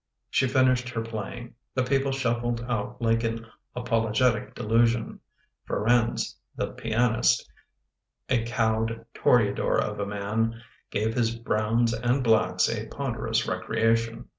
[0.31, 5.19] She finished her playing; the people shuffled out like an apologetic delusion.
[5.69, 7.47] Ferenz, the pianist,
[8.27, 10.59] a cowed Torea dor of a man,
[10.89, 14.27] gave his browns and blacks a ponderous recreation.